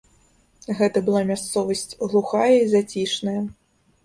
Гэта 0.79 1.03
была 1.09 1.21
мясцовасць 1.31 1.83
глухая 2.09 2.49
і 2.55 2.65
зацішная. 2.73 3.37